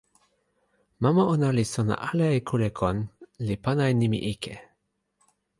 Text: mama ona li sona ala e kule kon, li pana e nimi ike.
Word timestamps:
mama 1.03 1.23
ona 1.33 1.49
li 1.57 1.65
sona 1.73 1.95
ala 2.09 2.27
e 2.37 2.39
kule 2.49 2.69
kon, 2.79 2.97
li 3.47 3.55
pana 3.63 3.83
e 3.91 3.93
nimi 4.01 4.19
ike. 4.33 4.55